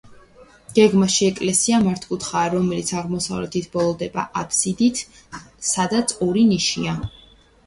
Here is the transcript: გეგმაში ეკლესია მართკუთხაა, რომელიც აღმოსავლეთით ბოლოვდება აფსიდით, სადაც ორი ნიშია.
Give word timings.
გეგმაში 0.77 1.27
ეკლესია 1.31 1.81
მართკუთხაა, 1.87 2.45
რომელიც 2.53 2.89
აღმოსავლეთით 3.01 3.69
ბოლოვდება 3.77 4.25
აფსიდით, 4.43 5.03
სადაც 5.75 6.17
ორი 6.31 6.49
ნიშია. 6.55 6.99